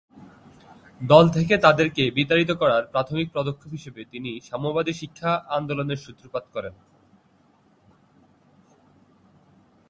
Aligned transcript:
দল 1.01 1.25
থেকে 1.29 1.53
তাদেরকে 1.57 2.03
বিতাড়িত 2.11 2.51
করার 2.51 2.83
প্রাথমিক 2.85 3.27
পদক্ষেপ 3.33 3.71
হিসেবে 3.71 4.01
তিনি 4.05 4.31
সাম্যবাদী 4.49 4.93
শিক্ষা 4.93 5.31
আন্দোলনের 5.49 6.03
সূত্রপাত 6.05 6.45
করেন। 6.53 6.73